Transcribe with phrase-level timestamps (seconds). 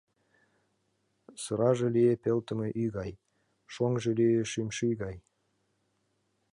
[1.43, 3.11] Сыраже лие пелтыме ӱй гай,
[3.73, 5.15] шоҥжо лие шӱшмӱй гай.